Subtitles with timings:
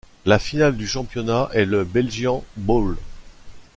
[0.25, 2.97] La finale du championnat est le Belgian Bowl.